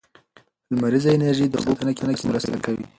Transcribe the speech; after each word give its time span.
لمریزه 0.73 1.09
انرژي 1.13 1.45
د 1.47 1.53
اوبو 1.57 1.73
په 1.79 1.83
ساتنه 1.91 2.15
کې 2.17 2.27
مرسته 2.29 2.55
کوي. 2.65 2.83